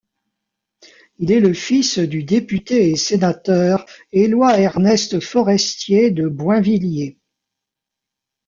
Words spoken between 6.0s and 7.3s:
de Boinvilliers.